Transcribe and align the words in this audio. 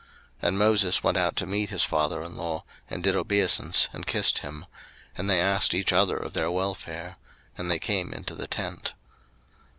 02:018:007 0.39 0.47
And 0.47 0.57
Moses 0.57 1.03
went 1.03 1.17
out 1.17 1.35
to 1.35 1.45
meet 1.45 1.69
his 1.69 1.83
father 1.83 2.23
in 2.23 2.35
law, 2.35 2.63
and 2.89 3.03
did 3.03 3.15
obeisance, 3.15 3.87
and 3.93 4.07
kissed 4.07 4.39
him; 4.39 4.65
and 5.15 5.29
they 5.29 5.39
asked 5.39 5.75
each 5.75 5.93
other 5.93 6.17
of 6.17 6.33
their 6.33 6.49
welfare; 6.49 7.17
and 7.55 7.69
they 7.69 7.77
came 7.77 8.11
into 8.11 8.33
the 8.33 8.47
tent. 8.47 8.93